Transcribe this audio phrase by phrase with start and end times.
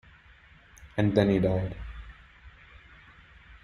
[0.97, 1.75] And then he died.